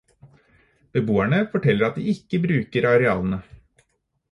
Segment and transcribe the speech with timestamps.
[0.97, 3.43] Beboerne forteller at de ikke bruker arealene.